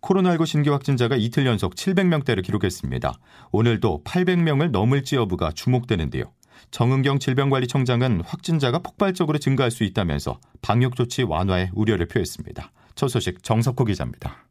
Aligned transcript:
코로나19 0.00 0.46
신규 0.46 0.72
확진자가 0.72 1.16
이틀 1.16 1.46
연속 1.46 1.74
700명대를 1.74 2.44
기록했습니다. 2.44 3.18
오늘도 3.52 4.02
800명을 4.04 4.70
넘을지 4.70 5.16
여부가 5.16 5.52
주목되는데요. 5.52 6.24
정은경 6.70 7.18
질병관리청장은 7.18 8.22
확진자가 8.24 8.80
폭발적으로 8.80 9.38
증가할 9.38 9.70
수 9.70 9.84
있다면서 9.84 10.40
방역 10.60 10.96
조치 10.96 11.22
완화에 11.22 11.70
우려를 11.74 12.06
표했습니다. 12.06 12.72
첫 12.94 13.08
소식 13.08 13.42
정석호 13.42 13.84
기자입니다. 13.84 14.44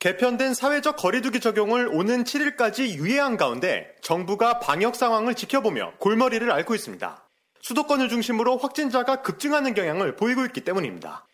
개편된 0.00 0.54
사회적 0.54 0.96
거리두기 0.96 1.40
적용을 1.40 1.88
오는 1.88 2.24
7일까지 2.24 2.94
유예한 2.94 3.36
가운데 3.36 3.86
정부가 4.00 4.58
방역 4.58 4.96
상황을 4.96 5.34
지켜보며 5.34 5.92
골머리를 5.98 6.50
앓고 6.50 6.74
있습니다. 6.74 7.28
수도권을 7.60 8.08
중심으로 8.08 8.56
확진자가 8.56 9.20
급증하는 9.20 9.74
경향을 9.74 10.16
보이고 10.16 10.44
있기 10.46 10.62
때문입니다. 10.62 11.26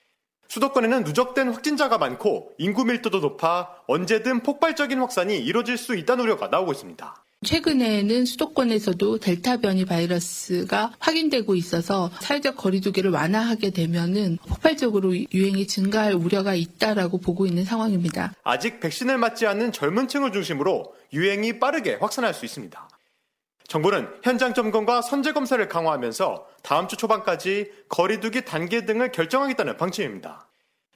수도권에는 0.48 1.05
누적된 1.05 1.48
확진자가 1.48 1.98
많고 1.98 2.52
인구 2.59 2.84
밀도도 2.84 3.20
높아 3.20 3.68
언제든 3.86 4.42
폭발적인 4.42 4.98
확산이 4.98 5.38
이뤄질 5.38 5.77
수 5.77 5.96
있다는 5.96 6.24
우려가 6.24 6.48
나오고 6.48 6.72
있습니다. 6.72 7.27
최근에는 7.45 8.25
수도권에서도 8.25 9.19
델타 9.19 9.58
변이 9.58 9.84
바이러스가 9.84 10.92
확인되고 10.98 11.55
있어서 11.55 12.11
사회적 12.20 12.56
거리두기를 12.56 13.11
완화하게 13.11 13.70
되면은 13.70 14.38
폭발적으로 14.48 15.14
유행이 15.14 15.66
증가할 15.66 16.14
우려가 16.14 16.55
있다라고 16.55 17.19
보고 17.19 17.47
있는 17.47 17.64
상황입니다. 17.64 18.33
아직 18.42 18.81
백신을 18.81 19.19
맞지 19.19 19.47
않는 19.47 19.72
젊은 19.72 20.08
층을 20.08 20.33
중심으로 20.33 20.94
유행이 21.12 21.58
빠르게 21.60 21.98
확산할 22.00 22.33
수 22.34 22.47
있습니다. 22.47 22.88
정부는 23.69 24.09
현장 24.22 24.55
점검과 24.55 25.03
선제 25.03 25.33
검사를 25.33 25.67
강화하면서 25.69 26.47
다음 26.62 26.89
주 26.89 26.97
초반까지 26.97 27.70
거리두기 27.89 28.45
단계 28.45 28.84
등을 28.84 29.12
결정하겠다는 29.12 29.77
방침입니다. 29.77 30.48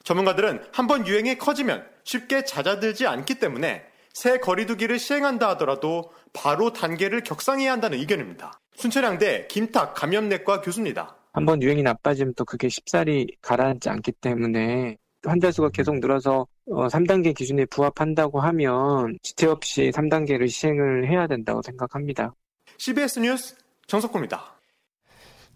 전문가들은 0.03 0.63
한번 0.71 1.05
유행이 1.05 1.37
커지면 1.37 1.85
쉽게 2.03 2.45
잦아들지 2.45 3.07
않기 3.07 3.35
때문에 3.35 3.83
새 4.13 4.39
거리두기를 4.39 4.99
시행한다 4.99 5.49
하더라도 5.49 6.11
바로 6.33 6.73
단계를 6.73 7.23
격상해야 7.23 7.71
한다는 7.71 7.99
의견입니다. 7.99 8.59
순천향대 8.75 9.47
김탁 9.47 9.93
감염내과 9.93 10.61
교수입니다. 10.61 11.15
한번 11.33 11.61
유행이 11.61 11.83
나빠지면 11.83 12.33
또 12.35 12.43
그게 12.43 12.67
쉽사리 12.67 13.27
가라앉지 13.41 13.89
않기 13.89 14.11
때문에 14.13 14.97
환자 15.23 15.51
수가 15.51 15.69
계속 15.69 15.99
늘어서 15.99 16.47
3단계 16.67 17.29
어, 17.29 17.33
기준에 17.33 17.65
부합한다고 17.65 18.39
하면 18.39 19.17
지체 19.21 19.47
없이 19.47 19.91
3단계를 19.93 20.49
시행을 20.49 21.09
해야 21.09 21.27
된다고 21.27 21.61
생각합니다. 21.61 22.33
CBS 22.77 23.19
뉴스 23.19 23.55
정석호입니다. 23.87 24.61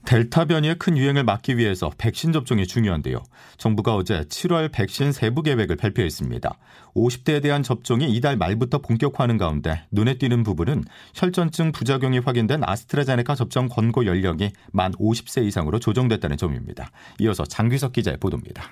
델타 0.06 0.46
변이의 0.46 0.76
큰 0.78 0.98
유행을 0.98 1.24
막기 1.24 1.58
위해서 1.58 1.92
백신 1.98 2.32
접종이 2.32 2.68
중요한데요. 2.68 3.24
정부가 3.58 3.96
어제 3.96 4.22
7월 4.22 4.72
백신 4.72 5.12
세부 5.12 5.42
계획을 5.42 5.78
발표했습니다. 5.78 6.58
50대에 6.96 7.42
대한 7.42 7.64
접종이 7.64 8.16
이달 8.16 8.38
말부터 8.38 8.78
본격화하는 8.80 9.38
가운데 9.38 9.86
눈에 9.92 10.18
띄는 10.20 10.44
부분은 10.44 10.84
혈전증 11.16 11.72
부작용이 11.72 12.20
확인된 12.20 12.62
아스트라제네카 12.64 13.34
접종 13.34 13.68
권고 13.68 14.06
연령이 14.06 14.52
만 14.72 14.94
50세 14.94 15.44
이상으로 15.48 15.80
조정됐다는 15.80 16.38
점입니다. 16.38 16.92
이어서 17.20 17.44
장규석 17.44 17.94
기자의 17.94 18.18
보도입니다. 18.18 18.64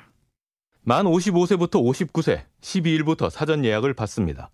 만 0.84 1.06
55세부터 1.06 1.82
59세 1.82 2.44
12일부터 2.62 3.30
사전 3.32 3.66
예약을 3.66 3.96
받습니다. 3.96 4.52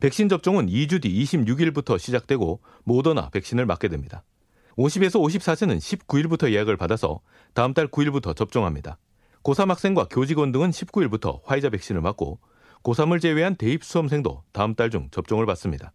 백신 0.00 0.28
접종은 0.28 0.66
2주 0.66 1.02
뒤 1.02 1.24
26일부터 1.24 1.98
시작되고 1.98 2.60
모더나 2.84 3.30
백신을 3.30 3.66
맞게 3.66 3.88
됩니다. 3.88 4.22
50에서 4.76 5.20
54세는 5.20 5.78
19일부터 5.78 6.52
예약을 6.52 6.76
받아서 6.76 7.20
다음 7.52 7.74
달 7.74 7.88
9일부터 7.88 8.36
접종합니다. 8.36 8.98
고3 9.42 9.68
학생과 9.68 10.06
교직원 10.08 10.52
등은 10.52 10.70
19일부터 10.70 11.40
화이자 11.44 11.70
백신을 11.70 12.00
맞고 12.00 12.38
고3을 12.84 13.20
제외한 13.20 13.56
대입 13.56 13.82
수험생도 13.82 14.44
다음 14.52 14.74
달 14.76 14.90
중 14.90 15.08
접종을 15.10 15.46
받습니다. 15.46 15.92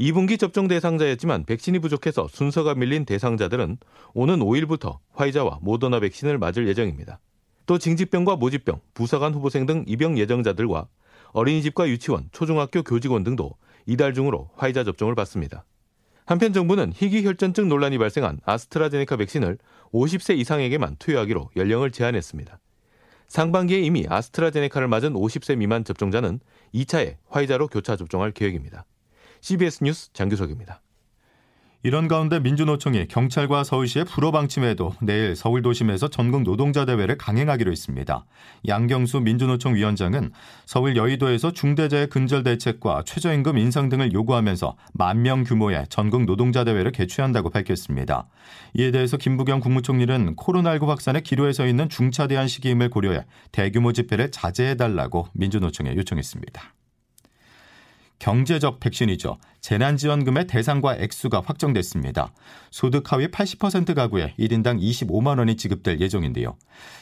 2분기 0.00 0.38
접종 0.38 0.66
대상자였지만 0.66 1.44
백신이 1.44 1.78
부족해서 1.78 2.26
순서가 2.26 2.74
밀린 2.74 3.04
대상자들은 3.04 3.76
오는 4.14 4.38
5일부터 4.40 4.98
화이자와 5.12 5.58
모더나 5.62 6.00
백신을 6.00 6.38
맞을 6.38 6.66
예정입니다. 6.66 7.20
또 7.66 7.78
징집병과 7.78 8.36
모집병, 8.36 8.80
부사관 8.94 9.34
후보생 9.34 9.66
등 9.66 9.84
입영 9.86 10.18
예정자들과 10.18 10.88
어린이집과 11.32 11.88
유치원, 11.88 12.28
초중학교 12.32 12.82
교직원 12.82 13.24
등도 13.24 13.54
이달 13.86 14.14
중으로 14.14 14.50
화이자 14.56 14.84
접종을 14.84 15.14
받습니다. 15.14 15.64
한편 16.26 16.52
정부는 16.52 16.92
희귀혈전증 16.94 17.68
논란이 17.68 17.98
발생한 17.98 18.40
아스트라제네카 18.44 19.16
백신을 19.16 19.58
50세 19.92 20.38
이상에게만 20.38 20.96
투여하기로 20.98 21.50
연령을 21.56 21.90
제한했습니다. 21.90 22.60
상반기에 23.26 23.80
이미 23.80 24.06
아스트라제네카를 24.08 24.88
맞은 24.88 25.14
50세 25.14 25.56
미만 25.56 25.84
접종자는 25.84 26.40
2차에 26.74 27.16
화이자로 27.28 27.68
교차 27.68 27.96
접종할 27.96 28.32
계획입니다. 28.32 28.84
CBS 29.40 29.84
뉴스 29.84 30.12
장규석입니다. 30.12 30.82
이런 31.82 32.08
가운데 32.08 32.40
민주노총이 32.40 33.08
경찰과 33.08 33.64
서울시의 33.64 34.04
불허 34.04 34.32
방침에도 34.32 34.94
내일 35.00 35.34
서울 35.34 35.62
도심에서 35.62 36.08
전국 36.08 36.42
노동자 36.42 36.84
대회를 36.84 37.16
강행하기로 37.16 37.72
했습니다. 37.72 38.26
양경수 38.68 39.20
민주노총 39.20 39.76
위원장은 39.76 40.30
서울 40.66 40.94
여의도에서 40.94 41.52
중대재해 41.52 42.06
근절 42.06 42.42
대책과 42.42 43.04
최저임금 43.06 43.56
인상 43.56 43.88
등을 43.88 44.12
요구하면서 44.12 44.76
만 44.92 45.20
명 45.20 45.44
규모의 45.44 45.86
전국 45.88 46.24
노동자 46.24 46.64
대회를 46.64 46.92
개최한다고 46.92 47.50
밝혔습니다. 47.50 48.26
이에 48.74 48.90
대해서 48.90 49.16
김부겸 49.16 49.60
국무총리는 49.60 50.36
코로나19 50.36 50.86
확산에 50.86 51.20
기로에 51.20 51.52
서 51.52 51.66
있는 51.66 51.88
중차대한 51.88 52.48
시기임을 52.48 52.90
고려해 52.90 53.24
대규모 53.52 53.92
집회를 53.92 54.30
자제해달라고 54.30 55.28
민주노총에 55.32 55.94
요청했습니다. 55.96 56.74
경제적 58.20 58.80
백신이죠. 58.80 59.38
재난지원금의 59.62 60.46
대상과 60.46 60.96
액수가 60.96 61.42
확정됐습니다. 61.44 62.32
소득 62.70 63.12
하위 63.12 63.28
80% 63.28 63.94
가구에 63.94 64.34
1인당 64.38 64.80
25만 64.80 65.38
원이 65.38 65.56
지급될 65.56 66.00
예정인데요. 66.00 66.56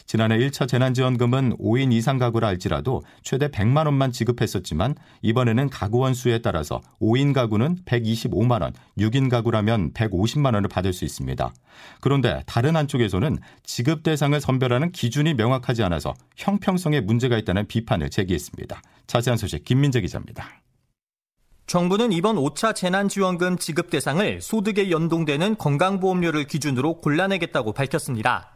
지난해 0.06 0.38
1차 0.38 0.66
재난지원금은 0.66 1.56
5인 1.58 1.92
이상 1.92 2.18
가구라 2.18 2.46
할지라도 2.46 3.02
최대 3.22 3.48
100만 3.48 3.86
원만 3.86 4.12
지급했었지만 4.12 4.94
이번에는 5.22 5.68
가구원 5.70 6.14
수에 6.14 6.38
따라서 6.38 6.80
5인 7.00 7.34
가구는 7.34 7.78
125만 7.84 8.62
원, 8.62 8.72
6인 8.96 9.28
가구라면 9.28 9.92
150만 9.92 10.54
원을 10.54 10.68
받을 10.68 10.92
수 10.92 11.04
있습니다. 11.04 11.52
그런데 12.00 12.42
다른 12.46 12.76
한쪽에서는 12.76 13.38
지급 13.64 14.04
대상을 14.04 14.40
선별하는 14.40 14.92
기준이 14.92 15.34
명확하지 15.34 15.82
않아서 15.82 16.14
형평성에 16.36 17.00
문제가 17.00 17.36
있다는 17.38 17.66
비판을 17.66 18.10
제기했습니다. 18.10 18.80
자세한 19.08 19.36
소식 19.36 19.64
김민재 19.64 20.00
기자입니다. 20.00 20.60
정부는 21.68 22.12
이번 22.12 22.36
5차 22.36 22.74
재난지원금 22.74 23.58
지급 23.58 23.90
대상을 23.90 24.40
소득에 24.40 24.90
연동되는 24.90 25.58
건강보험료를 25.58 26.46
기준으로 26.46 27.02
골라내겠다고 27.02 27.74
밝혔습니다. 27.74 28.52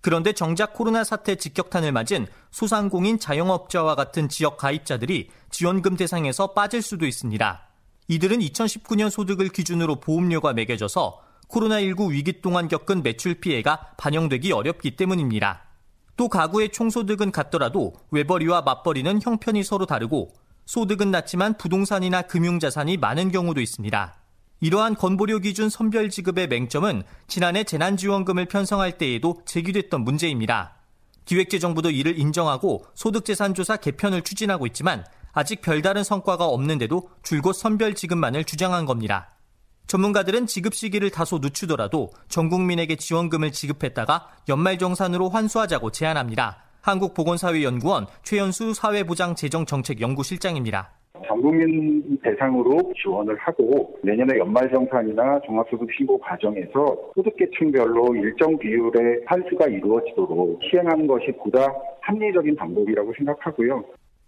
그런데 0.00 0.32
정작 0.32 0.74
코로나 0.74 1.04
사태 1.04 1.36
직격탄을 1.36 1.92
맞은 1.92 2.26
소상공인 2.50 3.20
자영업자와 3.20 3.94
같은 3.94 4.28
지역 4.28 4.56
가입자들이 4.56 5.30
지원금 5.48 5.96
대상에서 5.96 6.54
빠질 6.54 6.82
수도 6.82 7.06
있습니다. 7.06 7.68
이들은 8.08 8.40
2019년 8.40 9.10
소득을 9.10 9.50
기준으로 9.50 10.00
보험료가 10.00 10.52
매겨져서 10.52 11.20
코로나19 11.48 12.10
위기 12.10 12.40
동안 12.40 12.66
겪은 12.66 13.04
매출 13.04 13.36
피해가 13.36 13.92
반영되기 13.96 14.50
어렵기 14.50 14.96
때문입니다. 14.96 15.62
또 16.16 16.28
가구의 16.28 16.70
총소득은 16.70 17.30
같더라도 17.30 17.94
외벌이와 18.10 18.62
맞벌이는 18.62 19.22
형편이 19.22 19.62
서로 19.62 19.86
다르고 19.86 20.32
소득은 20.66 21.12
낮지만 21.12 21.56
부동산이나 21.56 22.22
금융자산이 22.22 22.96
많은 22.96 23.30
경우도 23.30 23.60
있습니다. 23.60 24.16
이러한 24.60 24.96
건보료 24.96 25.38
기준 25.38 25.70
선별 25.70 26.10
지급의 26.10 26.48
맹점은 26.48 27.04
지난해 27.28 27.62
재난지원금을 27.62 28.46
편성할 28.46 28.98
때에도 28.98 29.40
제기됐던 29.46 30.02
문제입니다. 30.02 30.74
기획재정부도 31.24 31.90
이를 31.90 32.18
인정하고 32.18 32.84
소득재산조사 32.94 33.76
개편을 33.76 34.22
추진하고 34.22 34.66
있지만 34.66 35.04
아직 35.32 35.60
별다른 35.60 36.02
성과가 36.02 36.46
없는데도 36.46 37.10
줄곧 37.22 37.52
선별 37.52 37.94
지급만을 37.94 38.44
주장한 38.44 38.86
겁니다. 38.86 39.34
전문가들은 39.86 40.46
지급 40.46 40.74
시기를 40.74 41.10
다소 41.10 41.38
늦추더라도 41.38 42.10
전 42.28 42.48
국민에게 42.48 42.96
지원금을 42.96 43.52
지급했다가 43.52 44.30
연말정산으로 44.48 45.28
환수하자고 45.28 45.92
제안합니다. 45.92 46.65
한국보건사회연구원 46.86 48.06
최연수 48.22 48.72
사회보장재정정책연구실장입니다. 48.74 50.92
전 51.26 51.42
국민 51.42 52.18
대상으로 52.22 52.92
지원을 53.02 53.36
하고 53.38 53.98
내년에 54.02 54.38
연말정산이나 54.38 55.40
종합소득 55.46 55.88
신고 55.96 56.18
과정에서 56.18 56.94
소득계층별로 57.14 58.14
일정 58.16 58.58
비율의 58.58 59.22
환수가 59.26 59.66
이루어지도록 59.66 60.60
시행하는 60.70 61.06
것이 61.06 61.32
보다 61.42 61.66
합리적인 62.02 62.54
방법이라고 62.56 63.14
생각하고요. 63.16 63.82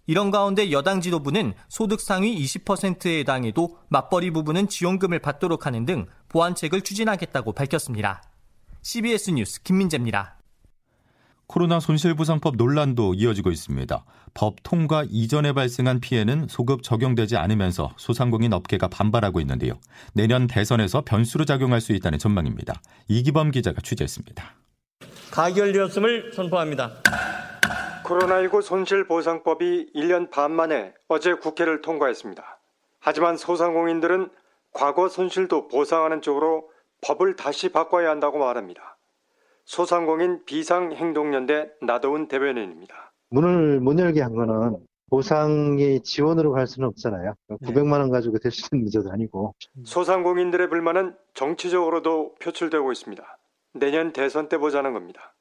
이런 0.07 0.31
가운데 0.31 0.71
여당 0.71 1.01
지도부는 1.01 1.53
소득 1.67 2.01
상위 2.01 2.35
20%에 2.35 3.19
해당해도 3.19 3.77
맞벌이 3.89 4.31
부부는 4.31 4.67
지원금을 4.67 5.19
받도록 5.19 5.67
하는 5.67 5.85
등 5.85 6.07
보완책을 6.29 6.81
추진하겠다고 6.81 7.53
밝혔습니다. 7.53 8.23
CBS 8.81 9.29
뉴스 9.31 9.61
김민재입니다. 9.61 10.38
코로나 11.49 11.79
손실보상법 11.79 12.57
논란도 12.57 13.15
이어지고 13.15 13.49
있습니다. 13.49 14.05
법 14.35 14.57
통과 14.61 15.03
이전에 15.09 15.51
발생한 15.51 15.99
피해는 15.99 16.45
소급 16.47 16.83
적용되지 16.83 17.37
않으면서 17.37 17.91
소상공인 17.97 18.53
업계가 18.53 18.87
반발하고 18.87 19.41
있는데요. 19.41 19.73
내년 20.13 20.45
대선에서 20.45 21.01
변수로 21.01 21.45
작용할 21.45 21.81
수 21.81 21.91
있다는 21.93 22.19
전망입니다. 22.19 22.79
이기범 23.07 23.49
기자가 23.49 23.81
취재했습니다. 23.81 24.53
가결되었음을 25.31 26.33
선포합니다. 26.33 27.01
코로나19 28.03 28.61
손실보상법이 28.61 29.93
1년 29.95 30.29
반 30.29 30.51
만에 30.51 30.93
어제 31.07 31.33
국회를 31.33 31.81
통과했습니다. 31.81 32.43
하지만 32.99 33.37
소상공인들은 33.37 34.29
과거 34.71 35.09
손실도 35.09 35.67
보상하는 35.67 36.21
쪽으로 36.21 36.69
법을 37.01 37.35
다시 37.37 37.69
바꿔야 37.69 38.11
한다고 38.11 38.37
말합니다. 38.37 38.88
소상공인 39.73 40.45
비상행동연대 40.45 41.69
나도은 41.83 42.27
대변인입니다. 42.27 43.13
문을 43.29 43.79
못 43.79 43.99
열게 43.99 44.19
한 44.19 44.33
거는 44.33 44.77
보상이 45.11 46.01
지원으로 46.01 46.53
갈 46.53 46.65
수는 46.65 46.87
없잖아요. 46.87 47.35
900만 47.49 47.99
원 47.99 48.09
가지고 48.09 48.39
될 48.39 48.51
수 48.51 48.67
있는 48.73 48.85
문제도 48.85 49.11
아니고. 49.11 49.53
소상공인들의 49.85 50.69
불만은 50.69 51.13
정치적으로도 51.35 52.33
표출되고 52.41 52.91
있습니다. 52.91 53.23
내년 53.75 54.11
대선 54.11 54.49
때 54.49 54.57
보자는 54.57 54.91
겁니다. 54.93 55.35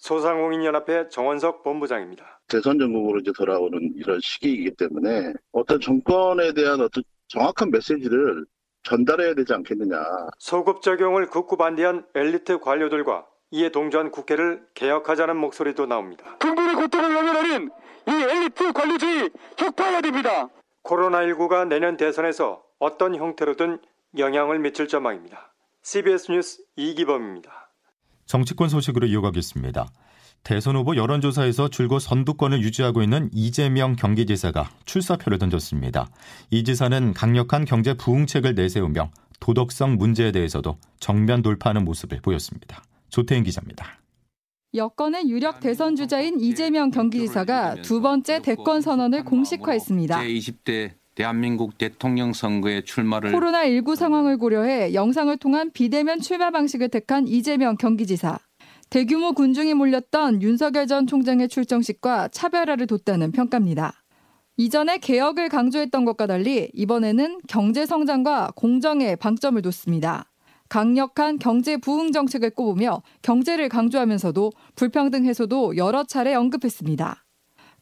소상공인연합회 0.00 1.08
정원석 1.08 1.62
본부장입니다. 1.62 2.42
대선 2.48 2.78
전국으로 2.78 3.20
이제 3.20 3.32
돌아오는 3.34 3.94
이런 3.96 4.20
시기이기 4.22 4.72
때문에 4.76 5.32
어떤 5.52 5.80
정권에 5.80 6.52
대한 6.52 6.78
어떤 6.82 7.02
정확한 7.28 7.70
메시지를 7.70 8.44
전달해야 8.82 9.32
되지 9.34 9.54
않겠느냐. 9.54 9.96
소급 10.38 10.82
적용을 10.82 11.28
극구 11.30 11.56
반대한 11.56 12.04
엘리트 12.14 12.58
관료들과 12.58 13.26
이에 13.52 13.68
동조한 13.68 14.10
국회를 14.10 14.62
개혁하자는 14.74 15.36
목소리도 15.36 15.86
나옵니다. 15.86 16.36
국민의 16.38 16.74
고통을 16.74 17.14
외면하는 17.14 17.70
이 18.08 18.10
엘리트 18.10 18.72
관료주의 18.72 19.30
격파해야 19.56 20.00
됩니다. 20.00 20.48
코로나19가 20.82 21.68
내년 21.68 21.98
대선에서 21.98 22.62
어떤 22.78 23.14
형태로든 23.14 23.78
영향을 24.18 24.58
미칠 24.58 24.88
전망입니다. 24.88 25.52
CBS 25.82 26.32
뉴스 26.32 26.62
이기범입니다. 26.76 27.70
정치권 28.24 28.70
소식으로 28.70 29.06
이어가겠습니다. 29.06 29.86
대선 30.44 30.76
후보 30.76 30.96
여론조사에서 30.96 31.68
줄곧 31.68 32.00
선두권을 32.00 32.62
유지하고 32.62 33.02
있는 33.02 33.28
이재명 33.32 33.94
경기지사가 33.94 34.70
출사표를 34.86 35.38
던졌습니다. 35.38 36.08
이 36.50 36.64
지사는 36.64 37.12
강력한 37.12 37.64
경제 37.66 37.94
부흥책을 37.94 38.54
내세우며 38.54 39.10
도덕성 39.40 39.96
문제에 39.98 40.32
대해서도 40.32 40.78
정면 40.98 41.42
돌파하는 41.42 41.84
모습을 41.84 42.20
보였습니다. 42.22 42.82
조태인 43.12 43.44
기자입니다. 43.44 44.00
여권의 44.74 45.28
유력 45.28 45.60
대선 45.60 45.96
주자인 45.96 46.40
이재명 46.40 46.90
경기지사가 46.90 47.82
두 47.82 48.00
번째 48.00 48.40
대권 48.40 48.80
선언을 48.80 49.24
공식화했습니다. 49.24 50.18
제20대 50.18 50.92
대한민국 51.14 51.76
대통령 51.76 52.32
선거에 52.32 52.82
출마를 52.82 53.32
코로나19 53.32 53.96
상황을 53.96 54.38
고려해 54.38 54.94
영상을 54.94 55.36
통한 55.36 55.70
비대면 55.72 56.20
출마 56.20 56.50
방식을 56.50 56.88
택한 56.88 57.28
이재명 57.28 57.76
경기지사. 57.76 58.38
대규모 58.88 59.34
군중이 59.34 59.74
몰렸던 59.74 60.40
윤석열 60.40 60.86
전 60.86 61.06
총장의 61.06 61.50
출정식과 61.50 62.28
차별화를 62.28 62.86
뒀다는 62.86 63.32
평가입니다. 63.32 63.92
이전에 64.56 64.96
개혁을 64.98 65.50
강조했던 65.50 66.06
것과 66.06 66.26
달리 66.26 66.70
이번에는 66.72 67.40
경제 67.46 67.84
성장과 67.84 68.52
공정에 68.56 69.16
방점을 69.16 69.60
뒀습니다. 69.60 70.31
강력한 70.72 71.38
경제 71.38 71.76
부흥 71.76 72.12
정책을 72.12 72.48
꼽으며 72.48 73.02
경제를 73.20 73.68
강조하면서도 73.68 74.52
불평등 74.74 75.26
해소도 75.26 75.76
여러 75.76 76.02
차례 76.02 76.34
언급했습니다. 76.34 77.26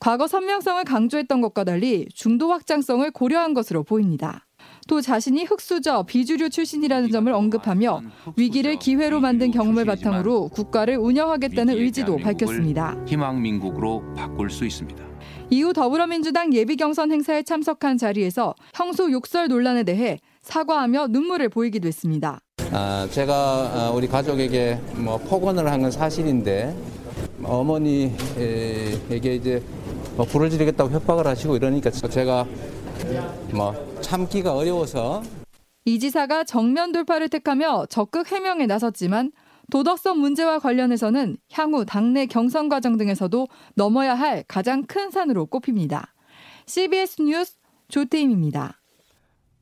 과거 0.00 0.26
선명성을 0.26 0.82
강조했던 0.82 1.40
것과 1.40 1.62
달리 1.62 2.08
중도 2.12 2.50
확장성을 2.50 3.08
고려한 3.12 3.54
것으로 3.54 3.84
보입니다. 3.84 4.48
또 4.88 5.00
자신이 5.00 5.44
흑수저 5.44 6.02
비주류 6.02 6.50
출신이라는 6.50 7.12
점을 7.12 7.32
언급하며 7.32 8.00
위기를 8.36 8.74
기회로 8.74 9.20
만든 9.20 9.52
경험을 9.52 9.84
바탕으로 9.84 10.48
국가를 10.48 10.96
운영하겠다는 10.96 11.76
의지도 11.76 12.16
밝혔습니다. 12.16 12.96
희망민국으로 13.06 14.02
바꿀 14.16 14.50
수 14.50 14.64
있습니다. 14.66 15.04
이후 15.50 15.72
더불어민주당 15.72 16.52
예비경선 16.52 17.12
행사에 17.12 17.44
참석한 17.44 17.98
자리에서 17.98 18.56
형수 18.74 19.12
욕설 19.12 19.46
논란에 19.46 19.84
대해 19.84 20.18
사과하며 20.42 21.08
눈물을 21.10 21.50
보이기도 21.50 21.86
했습니다. 21.86 22.40
아, 22.72 23.08
제가 23.10 23.90
우리 23.92 24.06
가족에게 24.06 24.78
뭐 24.94 25.18
폭언을 25.18 25.70
한 25.70 25.80
건 25.80 25.90
사실인데 25.90 26.74
어머니에게 27.42 28.14
이제 29.34 29.62
뭐 30.16 30.26
불을 30.26 30.50
지르겠다고 30.50 30.90
협박을 30.90 31.26
하시고 31.26 31.56
이러니까 31.56 31.90
제가 31.90 32.46
뭐 33.52 33.74
참기가 34.02 34.54
어려워서 34.54 35.22
이 35.86 35.98
지사가 35.98 36.44
정면 36.44 36.92
돌파를 36.92 37.28
택하며 37.30 37.86
적극 37.88 38.30
해명에 38.30 38.66
나섰지만 38.66 39.32
도덕성 39.70 40.20
문제와 40.20 40.58
관련해서는 40.58 41.38
향후 41.52 41.86
당내 41.86 42.26
경선 42.26 42.68
과정 42.68 42.98
등에서도 42.98 43.48
넘어야 43.74 44.14
할 44.14 44.44
가장 44.46 44.82
큰 44.84 45.10
산으로 45.10 45.46
꼽힙니다. 45.46 46.12
CBS 46.66 47.22
뉴스 47.22 47.54
조태임입니다. 47.88 48.79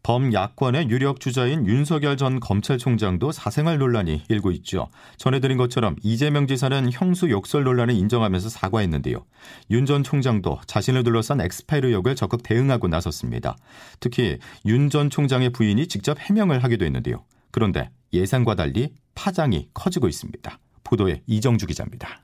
범야권의 0.08 0.88
유력 0.88 1.20
주자인 1.20 1.66
윤석열 1.66 2.16
전 2.16 2.40
검찰총장도 2.40 3.30
사생활 3.30 3.76
논란이 3.76 4.22
일고 4.30 4.52
있죠. 4.52 4.88
전해드린 5.18 5.58
것처럼 5.58 5.96
이재명 6.02 6.46
지사는 6.46 6.90
형수 6.90 7.28
욕설 7.28 7.62
논란을 7.64 7.94
인정하면서 7.94 8.48
사과했는데요. 8.48 9.26
윤 9.70 9.84
전 9.84 10.02
총장도 10.02 10.60
자신을 10.66 11.04
둘러싼 11.04 11.42
엑스파일 11.42 11.84
의혹을 11.84 12.14
적극 12.16 12.42
대응하고 12.42 12.88
나섰습니다. 12.88 13.58
특히 14.00 14.38
윤 14.64 14.88
전 14.88 15.10
총장의 15.10 15.50
부인이 15.50 15.86
직접 15.88 16.18
해명을 16.18 16.64
하기도 16.64 16.86
했는데요. 16.86 17.26
그런데 17.50 17.90
예상과 18.14 18.54
달리 18.54 18.94
파장이 19.14 19.68
커지고 19.74 20.08
있습니다. 20.08 20.58
보도에 20.84 21.20
이정주 21.26 21.66
기자입니다. 21.66 22.22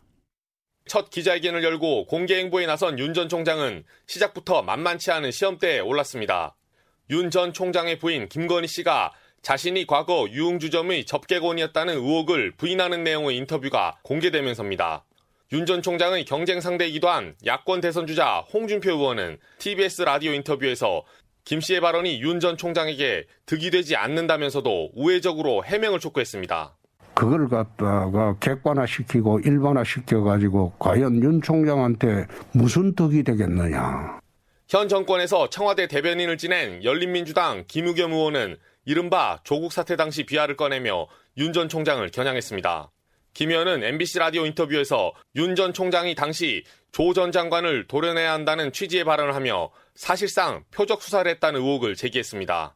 첫 0.87 1.11
기자회견을 1.11 1.63
열고 1.63 2.07
공개 2.07 2.39
행보에 2.39 2.65
나선 2.65 2.99
윤 2.99 3.13
전 3.13 3.29
총장은 3.29 3.85
시작부터 4.07 4.63
만만치 4.63 5.11
않은 5.11 5.31
시험대에 5.31 5.81
올랐습니다. 5.81 6.57
윤 7.11 7.31
전 7.31 7.53
총장의 7.53 7.99
부인 7.99 8.29
김건희 8.29 8.67
씨가 8.67 9.13
자신이 9.43 9.87
과거 9.87 10.27
유흥주점의 10.31 11.05
접객원이었다는 11.05 11.95
의혹을 11.95 12.53
부인하는 12.57 13.05
내용의 13.05 13.37
인터뷰가 13.37 13.99
공개되면서입니다. 14.03 15.05
윤 15.53 15.67
전 15.67 15.83
총장의 15.83 16.25
경쟁 16.25 16.61
상대이기도 16.61 17.09
한 17.09 17.35
야권 17.45 17.83
대선 17.83 18.07
주자 18.07 18.39
홍준표 18.53 18.91
의원은 18.93 19.37
TBS 19.59 20.03
라디오 20.03 20.33
인터뷰에서 20.33 21.03
김 21.45 21.61
씨의 21.61 21.81
발언이 21.83 22.23
윤 22.23 22.41
전 22.41 22.57
총장에게 22.57 23.27
득이 23.45 23.71
되지 23.71 23.97
않는다면서도 23.97 24.93
우회적으로 24.95 25.63
해명을 25.63 26.01
촉구했습니다. 26.01 26.75
그걸 27.13 27.49
갖다가 27.49 28.37
객관화시키고 28.41 29.41
일반화시켜가지고 29.41 30.73
과연 30.79 31.23
윤 31.23 31.43
총장한테 31.43 32.27
무슨 32.53 32.95
득이 32.95 33.23
되겠느냐. 33.23 34.19
현 34.75 34.89
정권에서 34.89 35.51
청와대 35.51 35.87
대변인을 35.87 36.37
지낸 36.37 36.83
열린민주당 36.83 37.63
김우겸 37.69 38.13
의원은 38.13 38.57
이른바 38.85 39.39
조국 39.45 39.73
사태 39.73 39.95
당시 39.95 40.27
비하를 40.27 40.57
꺼내며 40.57 41.07
윤 41.37 41.53
전 41.53 41.69
총장을 41.69 42.05
겨냥했습니다. 42.11 42.91
김 43.35 43.51
의원은 43.51 43.85
MBC 43.85 44.19
라디오 44.19 44.45
인터뷰에서 44.47 45.13
윤 45.37 45.55
전 45.55 45.73
총장이 45.73 46.17
당시 46.17 46.65
조 46.91 47.13
전 47.15 47.31
장관을 47.31 47.87
도려내야 47.87 48.33
한다는 48.33 48.73
취지의 48.73 49.05
발언을 49.05 49.37
하며 49.37 49.71
사실상 49.95 50.65
표적 50.73 51.03
수사를 51.03 51.31
했다는 51.31 51.61
의혹을 51.61 51.95
제기했습니다. 51.95 52.75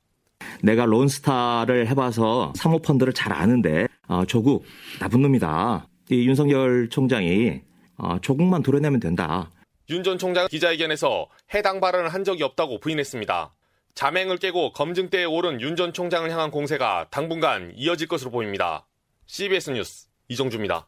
내가 0.63 0.85
론스타를 0.85 1.89
해봐서 1.89 2.53
사모펀드를 2.55 3.13
잘 3.13 3.33
아는데 3.33 3.89
어, 4.07 4.25
조국 4.25 4.65
나쁜 5.01 5.23
놈이다. 5.23 5.89
이 6.13 6.29
윤석열 6.29 6.89
총장이 6.91 7.61
어, 7.97 8.21
조국만 8.21 8.63
도려내면 8.63 9.01
된다. 9.01 9.51
윤 9.91 10.03
전 10.03 10.19
총장 10.19 10.49
기자회견에서 10.49 11.29
해당 11.55 11.81
발언을 11.81 12.13
한 12.13 12.23
적이 12.25 12.43
없다고 12.43 12.79
부인했습니다. 12.81 13.55
자맹을 13.95 14.37
깨고 14.37 14.73
검증대에 14.75 15.25
오른 15.25 15.61
윤 15.61 15.77
전 15.77 15.93
총장을 15.93 16.31
향한 16.31 16.51
공세가 16.51 17.07
당분간 17.11 17.73
이어질 17.75 18.07
것으로 18.07 18.31
보입니다. 18.31 18.87
CBS 19.27 19.71
뉴스 19.71 20.07
이정주입니다. 20.29 20.87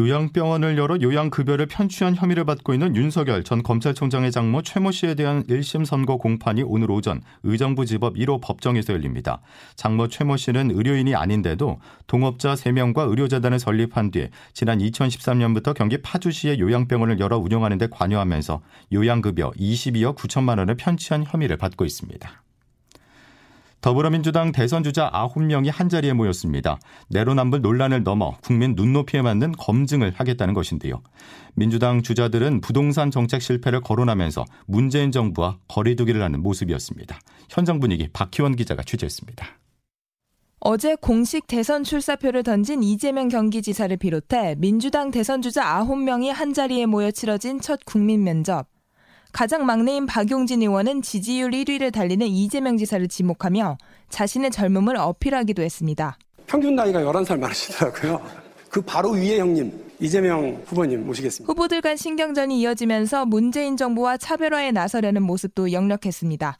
요양병원을 0.00 0.76
열어 0.76 1.00
요양급여를 1.00 1.66
편취한 1.66 2.16
혐의를 2.16 2.44
받고 2.44 2.72
있는 2.72 2.96
윤석열 2.96 3.44
전 3.44 3.62
검찰총장의 3.62 4.32
장모 4.32 4.62
최모 4.62 4.90
씨에 4.90 5.14
대한 5.14 5.44
1심 5.44 5.84
선고 5.84 6.18
공판이 6.18 6.64
오늘 6.64 6.90
오전 6.90 7.20
의정부 7.44 7.86
지법 7.86 8.16
1호 8.16 8.40
법정에서 8.40 8.92
열립니다. 8.92 9.40
장모 9.76 10.08
최모 10.08 10.36
씨는 10.36 10.72
의료인이 10.72 11.14
아닌데도 11.14 11.78
동업자 12.08 12.54
3명과 12.54 13.08
의료재단을 13.08 13.60
설립한 13.60 14.10
뒤 14.10 14.30
지난 14.52 14.80
2013년부터 14.80 15.74
경기 15.74 16.02
파주시의 16.02 16.58
요양병원을 16.58 17.20
열어 17.20 17.38
운영하는 17.38 17.78
데 17.78 17.86
관여하면서 17.88 18.62
요양급여 18.92 19.52
22억 19.52 20.16
9천만 20.16 20.58
원을 20.58 20.74
편취한 20.74 21.22
혐의를 21.24 21.56
받고 21.56 21.84
있습니다. 21.84 22.43
더불어민주당 23.84 24.50
대선 24.50 24.82
주자 24.82 25.10
9명이 25.10 25.70
한자리에 25.70 26.14
모였습니다. 26.14 26.78
내로남불 27.10 27.60
논란을 27.60 28.02
넘어 28.02 28.34
국민 28.42 28.72
눈높이에 28.74 29.20
맞는 29.20 29.52
검증을 29.52 30.14
하겠다는 30.16 30.54
것인데요. 30.54 31.02
민주당 31.52 32.00
주자들은 32.00 32.62
부동산 32.62 33.10
정책 33.10 33.42
실패를 33.42 33.82
거론하면서 33.82 34.46
문재인 34.64 35.12
정부와 35.12 35.58
거리두기를 35.68 36.22
하는 36.22 36.42
모습이었습니다. 36.42 37.18
현장 37.50 37.78
분위기 37.78 38.08
박희원 38.10 38.56
기자가 38.56 38.82
취재했습니다. 38.82 39.46
어제 40.60 40.96
공식 40.98 41.46
대선 41.46 41.84
출사표를 41.84 42.42
던진 42.42 42.82
이재명 42.82 43.28
경기지사를 43.28 43.94
비롯해 43.98 44.54
민주당 44.56 45.10
대선 45.10 45.42
주자 45.42 45.84
9명이 45.84 46.32
한자리에 46.32 46.86
모여 46.86 47.10
치러진 47.10 47.60
첫 47.60 47.80
국민 47.84 48.24
면접. 48.24 48.73
가장 49.34 49.66
막내인 49.66 50.06
박용진 50.06 50.62
의원은 50.62 51.02
지지율 51.02 51.50
1위를 51.50 51.92
달리는 51.92 52.24
이재명 52.24 52.78
지사를 52.78 53.06
지목하며 53.08 53.78
자신의 54.08 54.52
젊음을 54.52 54.96
어필하기도 54.96 55.60
했습니다. 55.60 56.16
평균 56.46 56.76
나이가 56.76 57.00
11살 57.00 57.40
많으시더라고요. 57.40 58.24
그 58.70 58.80
바로 58.80 59.10
위에 59.10 59.40
형님 59.40 59.72
이재명 59.98 60.62
후보님 60.66 61.04
모시겠습니다. 61.04 61.50
후보들 61.50 61.80
간 61.80 61.96
신경전이 61.96 62.60
이어지면서 62.60 63.26
문재인 63.26 63.76
정부와 63.76 64.18
차별화에 64.18 64.70
나서려는 64.70 65.24
모습도 65.24 65.72
역력했습니다. 65.72 66.56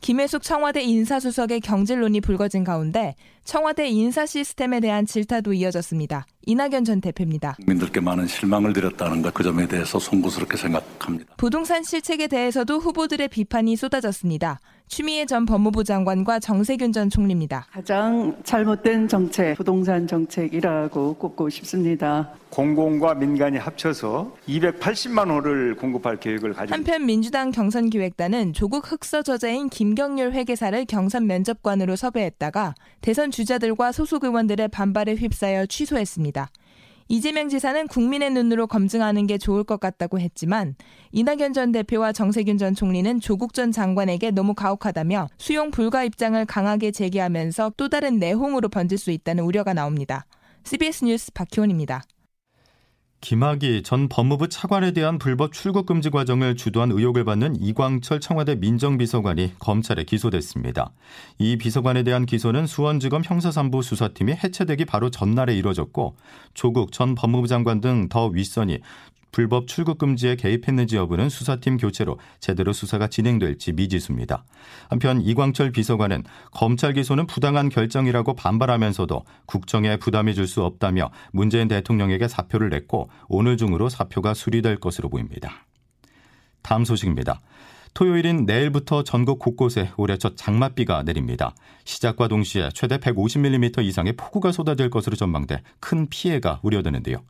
김혜숙 0.00 0.42
청와대 0.42 0.82
인사수석의 0.82 1.60
경질론이 1.60 2.20
불거진 2.20 2.64
가운데 2.64 3.14
청와대 3.48 3.88
인사 3.88 4.26
시스템에 4.26 4.78
대한 4.78 5.06
질타도 5.06 5.54
이어졌습니다. 5.54 6.26
이낙연 6.44 6.84
전 6.84 7.00
대표입니다. 7.00 7.54
국민들께 7.56 7.98
많은 8.00 8.26
실망을 8.26 8.74
드렸다는 8.74 9.22
것 9.22 9.32
그 9.32 9.42
점에 9.42 9.66
대해서 9.68 9.98
송구스럽게 9.98 10.56
생각합니다. 10.56 11.34
부동산 11.36 11.82
실책에 11.82 12.26
대해서도 12.26 12.78
후보들의 12.78 13.28
비판이 13.28 13.76
쏟아졌습니다. 13.76 14.58
추미애 14.88 15.26
전 15.26 15.44
법무부 15.44 15.84
장관과 15.84 16.40
정세균 16.40 16.92
전 16.92 17.10
총리입니다. 17.10 17.66
가장 17.70 18.34
잘못된 18.42 19.06
정책, 19.06 19.56
부동산 19.56 20.06
정책이라고 20.06 21.14
꼽고 21.14 21.50
싶습니다. 21.50 22.30
공공과 22.48 23.14
민간이 23.14 23.58
합쳐서 23.58 24.34
280만 24.48 25.30
호를 25.30 25.76
공급할 25.76 26.18
계획을 26.18 26.54
가지고 26.54 26.74
한편 26.74 27.04
민주당 27.04 27.50
경선 27.50 27.90
기획단은 27.90 28.54
조국 28.54 28.90
흑서 28.90 29.22
저자인 29.22 29.68
김경률 29.68 30.32
회계사를 30.32 30.86
경선 30.86 31.26
면접관으로 31.26 31.94
섭외했다가 31.94 32.74
대선 33.02 33.30
주자들과 33.38 33.92
소속 33.92 34.24
의원들의 34.24 34.66
반발에 34.66 35.14
휩싸여 35.14 35.66
취소했습니다. 35.66 36.50
이재명 37.06 37.48
지사는 37.48 37.86
국민의 37.86 38.30
눈으로 38.32 38.66
검증하는 38.66 39.28
게 39.28 39.38
좋을 39.38 39.62
것 39.62 39.78
같다고 39.78 40.18
했지만 40.18 40.74
이낙연 41.12 41.52
전 41.52 41.70
대표와 41.70 42.12
정세균 42.12 42.58
전 42.58 42.74
총리는 42.74 43.20
조국 43.20 43.54
전 43.54 43.70
장관에게 43.70 44.32
너무 44.32 44.54
가혹하다며 44.54 45.28
수용 45.38 45.70
불가 45.70 46.02
입장을 46.02 46.44
강하게 46.46 46.90
제기하면서 46.90 47.74
또 47.76 47.88
다른 47.88 48.18
내홍으로 48.18 48.70
번질 48.70 48.98
수 48.98 49.12
있다는 49.12 49.44
우려가 49.44 49.72
나옵니다. 49.72 50.26
CBS 50.64 51.04
뉴스 51.04 51.32
박희원입니다. 51.32 52.02
김학의 53.20 53.82
전 53.82 54.08
법무부 54.08 54.48
차관에 54.48 54.92
대한 54.92 55.18
불법 55.18 55.52
출국 55.52 55.86
금지 55.86 56.08
과정을 56.08 56.54
주도한 56.56 56.92
의혹을 56.92 57.24
받는 57.24 57.60
이광철 57.60 58.20
청와대 58.20 58.54
민정비서관이 58.54 59.54
검찰에 59.58 60.04
기소됐습니다. 60.04 60.92
이 61.38 61.56
비서관에 61.56 62.04
대한 62.04 62.26
기소는 62.26 62.68
수원지검 62.68 63.22
형사삼부 63.24 63.82
수사팀이 63.82 64.32
해체되기 64.32 64.84
바로 64.84 65.10
전날에 65.10 65.56
이뤄졌고 65.56 66.16
조국 66.54 66.92
전 66.92 67.14
법무부 67.16 67.48
장관 67.48 67.80
등 67.80 68.08
더 68.08 68.26
윗선이 68.26 68.78
불법 69.32 69.68
출국 69.68 69.98
금지에 69.98 70.36
개입했는지 70.36 70.96
여부는 70.96 71.28
수사팀 71.28 71.76
교체로 71.76 72.18
제대로 72.40 72.72
수사가 72.72 73.08
진행될지 73.08 73.72
미지수입니다. 73.72 74.44
한편 74.88 75.20
이광철 75.20 75.72
비서관은 75.72 76.24
검찰 76.50 76.94
기소는 76.94 77.26
부당한 77.26 77.68
결정이라고 77.68 78.34
반발하면서도 78.34 79.24
국정에 79.46 79.96
부담이 79.96 80.34
줄 80.34 80.48
수 80.48 80.64
없다며 80.64 81.10
문재인 81.30 81.68
대통령에게 81.68 82.26
사표를 82.26 82.70
냈고 82.70 83.10
오늘 83.28 83.58
중으로 83.58 83.90
사표가 83.90 84.32
수리될 84.32 84.80
것으로 84.80 85.10
보입니다. 85.10 85.66
다음 86.62 86.86
소식입니다. 86.86 87.40
토요일인 87.94 88.44
내일부터 88.44 89.02
전국 89.02 89.38
곳곳에 89.38 89.90
올해 89.96 90.16
첫 90.16 90.36
장맛비가 90.36 91.02
내립니다. 91.02 91.54
시작과 91.84 92.28
동시에 92.28 92.70
최대 92.74 92.98
150mm 92.98 93.84
이상의 93.84 94.14
폭우가 94.14 94.52
쏟아질 94.52 94.90
것으로 94.90 95.16
전망돼 95.16 95.62
큰 95.80 96.08
피해가 96.08 96.60
우려되는데요. 96.62 97.22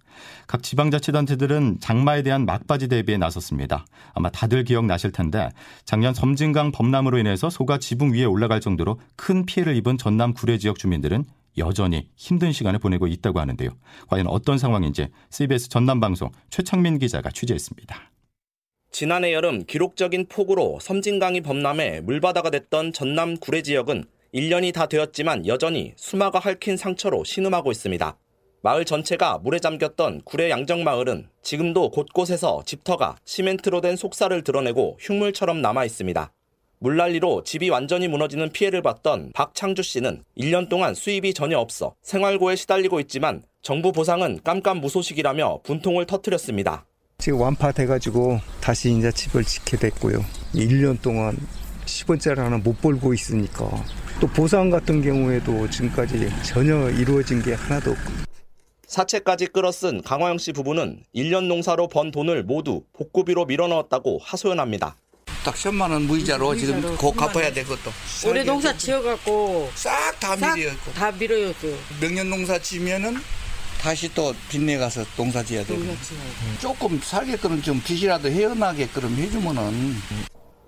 각 0.47 0.63
지방자치단체들은 0.63 1.79
장마에 1.81 2.23
대한 2.23 2.45
막바지 2.45 2.89
대비에 2.89 3.17
나섰습니다. 3.17 3.87
아마 4.15 4.31
다들 4.31 4.65
기억나실 4.65 5.13
텐데 5.13 5.51
작년 5.85 6.13
섬진강 6.13 6.73
범람으로 6.73 7.19
인해서 7.19 7.51
소가 7.51 7.79
지붕 7.79 8.13
위에 8.13 8.25
올라갈 8.25 8.61
정도로 8.61 9.01
큰 9.17 9.47
피해를 9.47 9.77
입은 9.77 9.99
전남 9.99 10.35
구례 10.35 10.59
지역 10.59 10.79
주민들은 10.79 11.25
여전히 11.57 12.09
힘든 12.17 12.53
시간을 12.53 12.79
보내고 12.79 13.07
있다고 13.07 13.41
하는데요. 13.41 13.71
과연 14.09 14.27
어떤 14.27 14.59
상황인지 14.59 15.09
CBS 15.31 15.69
전남방송 15.69 16.31
최창민 16.51 16.99
기자가 16.99 17.31
취재했습니다. 17.31 18.11
지난해 18.91 19.33
여름 19.33 19.65
기록적인 19.65 20.27
폭우로 20.27 20.79
섬진강이 20.81 21.43
범람해 21.43 22.01
물바다가 22.01 22.51
됐던 22.51 22.93
전남 22.93 23.37
구례 23.37 23.63
지역은 23.63 24.05
1년이 24.35 24.75
다 24.75 24.87
되었지만 24.87 25.47
여전히 25.47 25.93
수마가 25.97 26.39
핥힌 26.39 26.77
상처로 26.77 27.25
신음하고 27.25 27.71
있습니다. 27.71 28.17
마을 28.63 28.85
전체가 28.85 29.39
물에 29.39 29.61
잠겼던 29.61 30.23
구례 30.25 30.51
양정마을은 30.51 31.29
지금도 31.43 31.91
곳곳에서 31.91 32.63
집터가 32.67 33.17
시멘트로 33.25 33.81
된 33.81 33.95
속살을 33.95 34.43
드러내고 34.43 34.97
흉물처럼 35.01 35.63
남아 35.63 35.85
있습니다. 35.85 36.33
물난리로 36.81 37.45
집이 37.45 37.71
완전히 37.71 38.09
무너지는 38.09 38.51
피해를 38.51 38.83
봤던 38.83 39.33
박창주 39.35 39.83
씨는 39.83 40.25
1년 40.37 40.69
동안 40.69 40.95
수입이 40.95 41.35
전혀 41.35 41.59
없어 41.59 41.95
생활고에 42.03 42.57
시달리고 42.57 43.01
있지만 43.01 43.43
정부 43.63 43.93
보상은 43.93 44.41
깜깜 44.45 44.81
무소식이라며 44.81 45.61
분통을 45.63 46.07
터뜨렸습니다. 46.07 46.87
지금 47.21 47.41
완파돼가지고 47.41 48.41
다시 48.61 48.93
이제 48.97 49.11
집을 49.11 49.43
짓게 49.43 49.77
됐고요. 49.77 50.25
1년 50.55 51.03
동안 51.03 51.37
10원짜리 51.85 52.37
하나 52.37 52.59
못 52.59 52.81
벌고 52.81 53.13
있으니까 53.13 53.69
또 54.21 54.29
보상 54.29 54.71
같은 54.71 55.03
경우에도 55.03 55.69
지금까지 55.69 56.31
전혀 56.45 56.89
이루어진 56.91 57.43
게 57.43 57.55
하나도 57.55 57.91
없고 57.91 58.13
사채까지 58.87 59.49
끌어쓴 59.49 60.03
강화영 60.03 60.39
씨 60.39 60.53
부부는 60.53 61.03
1년 61.13 61.49
농사로 61.49 61.89
번 61.89 62.13
돈을 62.13 62.45
모두 62.45 62.85
복구비로 62.93 63.47
밀어넣었다고 63.47 64.21
하소연합니다. 64.23 64.95
딱 65.45 65.55
10만 65.57 65.91
원 65.91 66.03
무이자로 66.03 66.55
지금 66.55 66.97
곧 66.97 67.13
갚아야 67.17 67.53
돼 67.53 67.65
그것도. 67.65 67.91
올해 68.29 68.45
농사 68.45 68.77
지어갖고 68.77 69.71
싹 69.75 70.21
다 70.21 70.37
밀어요. 70.37 70.73
다 70.95 71.11
밀어요. 71.11 71.53
명년 72.01 72.31
농사 72.31 72.57
지면은 72.61 73.17
다시 73.81 74.13
또 74.15 74.35
빚내 74.51 74.77
가서 74.77 75.05
농사 75.17 75.43
지어야 75.43 75.65
되고 75.65 75.81
조금 76.61 76.99
살게끔 76.99 77.63
좀 77.63 77.81
빚이라도 77.83 78.29
헤어나게끔 78.29 79.15
해주면은 79.17 79.95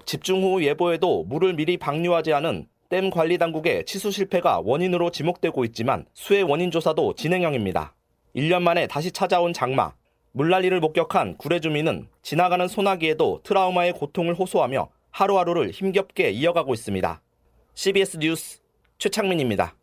집중 0.06 0.42
호우 0.42 0.62
예보에도 0.62 1.24
물을 1.24 1.54
미리 1.54 1.76
방류하지 1.76 2.32
않은 2.32 2.66
댐 2.88 3.10
관리 3.10 3.38
당국의 3.38 3.84
치수 3.84 4.10
실패가 4.10 4.60
원인으로 4.64 5.10
지목되고 5.10 5.64
있지만 5.66 6.06
수해 6.14 6.42
원인 6.42 6.70
조사도 6.70 7.14
진행형입니다. 7.14 7.94
1년 8.34 8.62
만에 8.62 8.86
다시 8.86 9.12
찾아온 9.12 9.52
장마. 9.52 9.92
물난리를 10.32 10.78
목격한 10.80 11.36
구례 11.36 11.60
주민은 11.60 12.08
지나가는 12.22 12.66
소나기에도 12.66 13.40
트라우마의 13.42 13.92
고통을 13.92 14.34
호소하며 14.34 14.88
하루하루를 15.10 15.70
힘겹게 15.70 16.30
이어가고 16.30 16.74
있습니다. 16.74 17.20
CBS 17.74 18.18
뉴스 18.18 18.58
최창민입니다. 18.98 19.74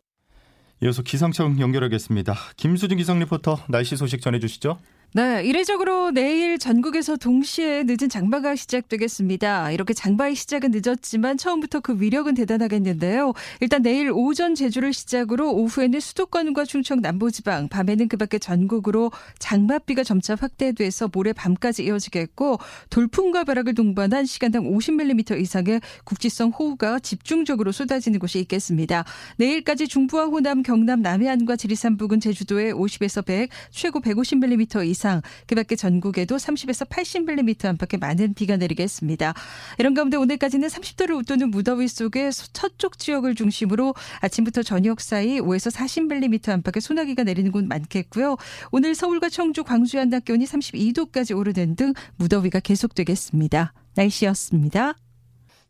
이어서 0.82 1.02
기상청 1.02 1.58
연결하겠습니다. 1.58 2.34
김수진 2.56 2.98
기상 2.98 3.18
리포터 3.18 3.58
날씨 3.68 3.96
소식 3.96 4.20
전해주시죠. 4.20 4.78
네, 5.14 5.42
이례적으로 5.42 6.10
내일 6.10 6.58
전국에서 6.58 7.16
동시에 7.16 7.84
늦은 7.84 8.10
장마가 8.10 8.56
시작되겠습니다. 8.56 9.70
이렇게 9.70 9.94
장마의 9.94 10.34
시작은 10.34 10.70
늦었지만 10.70 11.38
처음부터 11.38 11.80
그 11.80 11.98
위력은 11.98 12.34
대단하겠는데요. 12.34 13.32
일단 13.60 13.80
내일 13.80 14.10
오전 14.12 14.54
제주를 14.54 14.92
시작으로 14.92 15.50
오후에는 15.54 15.98
수도권과 15.98 16.66
충청 16.66 17.00
남부지방, 17.00 17.68
밤에는 17.68 18.08
그 18.08 18.18
밖에 18.18 18.38
전국으로 18.38 19.10
장맛비가 19.38 20.04
점차 20.04 20.34
확대돼서 20.38 21.08
모레 21.10 21.32
밤까지 21.32 21.86
이어지겠고 21.86 22.58
돌풍과 22.90 23.44
벼락을 23.44 23.74
동반한 23.74 24.26
시간당 24.26 24.64
50mm 24.64 25.40
이상의 25.40 25.80
국지성 26.04 26.50
호우가 26.50 26.98
집중적으로 26.98 27.72
쏟아지는 27.72 28.18
곳이 28.18 28.40
있겠습니다. 28.40 29.06
내일까지 29.38 29.88
중부와 29.88 30.26
호남, 30.26 30.62
경남, 30.62 31.00
남해안과 31.00 31.56
지리산 31.56 31.96
부근 31.96 32.20
제주도에 32.20 32.72
50에서 32.72 33.24
100, 33.24 33.48
최고 33.70 34.00
150mm 34.02 34.86
이상 34.86 34.97
이상, 34.98 35.22
그 35.46 35.54
밖에 35.54 35.76
전국에도 35.76 36.36
30에서 36.36 36.88
80mm 36.88 37.66
안팎의 37.66 38.00
많은 38.00 38.34
비가 38.34 38.56
내리겠습니다. 38.56 39.32
이런 39.78 39.94
가운데 39.94 40.16
오늘까지는 40.16 40.68
30도를 40.68 41.16
웃도는 41.18 41.50
무더위 41.50 41.86
속에 41.86 42.30
서쪽 42.32 42.98
지역을 42.98 43.36
중심으로 43.36 43.94
아침부터 44.20 44.64
저녁 44.64 45.00
사이 45.00 45.40
5에서 45.40 45.72
40mm 45.72 46.48
안팎의 46.50 46.80
소나기가 46.80 47.22
내리는 47.22 47.52
곳 47.52 47.64
많겠고요. 47.64 48.36
오늘 48.72 48.96
서울과 48.96 49.28
청주, 49.28 49.62
광주의 49.62 50.00
한낮 50.00 50.24
기온이 50.24 50.44
32도까지 50.44 51.36
오르는 51.36 51.76
등 51.76 51.92
무더위가 52.16 52.60
계속되겠습니다. 52.60 53.72
날씨였습니다. 53.94 54.96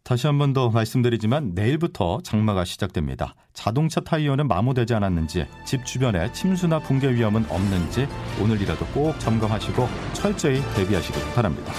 다시 0.09 0.27
한 0.27 0.39
번 0.39 0.55
더 0.55 0.71
말씀드리지만 0.71 1.53
내일부터 1.55 2.23
장마가 2.23 2.65
시작됩니다. 2.65 3.35
자동차 3.53 4.01
타이어는 4.01 4.49
마모되지 4.49 4.95
않았는지, 4.95 5.47
집 5.67 5.85
주변에 5.85 6.33
침수나 6.33 6.79
붕괴 6.79 7.13
위험은 7.13 7.45
없는지 7.51 8.09
오늘이라도 8.43 8.87
꼭 8.87 9.21
점검하시고 9.21 9.87
철저히 10.15 10.63
대비하시길 10.77 11.35
바랍니다. 11.35 11.75